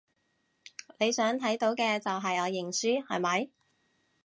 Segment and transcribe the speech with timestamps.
[0.99, 3.49] 你想睇到嘅就係我認輸，係咪？